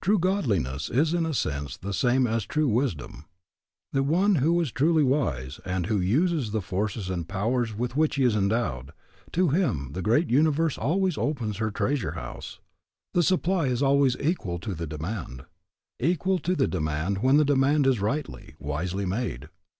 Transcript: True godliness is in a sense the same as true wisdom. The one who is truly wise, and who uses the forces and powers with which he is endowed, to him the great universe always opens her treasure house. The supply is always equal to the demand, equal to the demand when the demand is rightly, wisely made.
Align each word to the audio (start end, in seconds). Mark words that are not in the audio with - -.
True 0.00 0.20
godliness 0.20 0.88
is 0.88 1.12
in 1.12 1.26
a 1.26 1.34
sense 1.34 1.76
the 1.76 1.92
same 1.92 2.28
as 2.28 2.46
true 2.46 2.68
wisdom. 2.68 3.24
The 3.92 4.04
one 4.04 4.36
who 4.36 4.60
is 4.60 4.70
truly 4.70 5.02
wise, 5.02 5.58
and 5.64 5.86
who 5.86 5.98
uses 5.98 6.52
the 6.52 6.60
forces 6.60 7.10
and 7.10 7.26
powers 7.28 7.74
with 7.76 7.96
which 7.96 8.14
he 8.14 8.22
is 8.22 8.36
endowed, 8.36 8.92
to 9.32 9.48
him 9.48 9.90
the 9.92 10.00
great 10.00 10.30
universe 10.30 10.78
always 10.78 11.18
opens 11.18 11.56
her 11.56 11.72
treasure 11.72 12.12
house. 12.12 12.60
The 13.14 13.24
supply 13.24 13.66
is 13.66 13.82
always 13.82 14.16
equal 14.20 14.60
to 14.60 14.74
the 14.76 14.86
demand, 14.86 15.44
equal 15.98 16.38
to 16.38 16.54
the 16.54 16.68
demand 16.68 17.18
when 17.18 17.38
the 17.38 17.44
demand 17.44 17.88
is 17.88 17.98
rightly, 18.00 18.54
wisely 18.60 19.06
made. 19.06 19.48